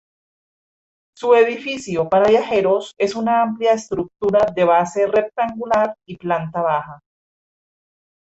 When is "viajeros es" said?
2.27-3.13